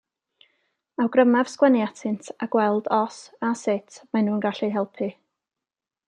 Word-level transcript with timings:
Awgrymaf 1.03 1.51
sgwennu 1.51 1.83
atynt 1.87 2.31
a 2.45 2.49
gweld 2.55 2.89
os 2.99 3.17
a 3.49 3.51
sut 3.65 4.01
maen 4.13 4.27
nhw'n 4.31 4.41
gallu 4.47 4.71
helpu. 4.79 5.11